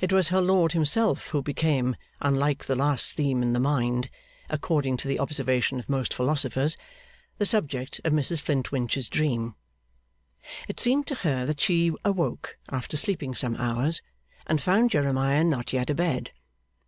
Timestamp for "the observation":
5.06-5.78